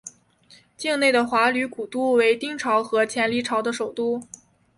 [0.75, 4.23] 境内的华闾古都为丁朝和前黎朝的首都。